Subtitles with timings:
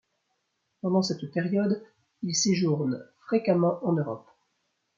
[0.81, 1.85] Pendant cette période,
[2.23, 4.27] il séjourne fréquemment en Europe.